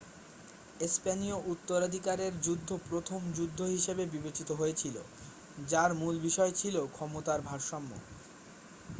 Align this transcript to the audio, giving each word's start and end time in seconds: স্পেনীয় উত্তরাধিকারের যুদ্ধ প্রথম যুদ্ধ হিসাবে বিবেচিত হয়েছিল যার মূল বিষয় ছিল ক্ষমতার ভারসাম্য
স্পেনীয় 0.87 1.37
উত্তরাধিকারের 1.51 2.33
যুদ্ধ 2.41 2.69
প্রথম 2.87 3.19
যুদ্ধ 3.37 3.59
হিসাবে 3.73 4.03
বিবেচিত 4.07 4.49
হয়েছিল 4.51 4.95
যার 5.67 5.91
মূল 5.95 6.15
বিষয় 6.27 6.51
ছিল 6.59 6.75
ক্ষমতার 6.95 7.39
ভারসাম্য 7.43 7.91